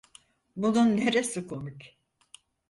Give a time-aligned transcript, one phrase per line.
[0.55, 1.99] Bunun neresi komik?